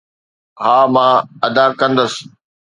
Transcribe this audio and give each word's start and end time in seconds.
ها، 0.61 0.75
مان 0.93 1.15
ادا 1.47 1.65
ڪندس. 1.79 2.13